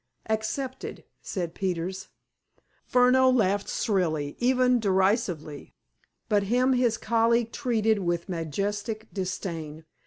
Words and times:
"Accepted," 0.27 1.03
said 1.21 1.53
Peters. 1.53 2.07
Furneaux 2.87 3.29
laughed 3.29 3.69
shrilly, 3.69 4.35
even 4.39 4.79
derisively, 4.79 5.75
but 6.27 6.41
him 6.49 6.73
his 6.73 6.97
colleague 6.97 7.51
treated 7.51 7.99
with 7.99 8.27
majestic 8.27 9.13
disdain. 9.13 9.85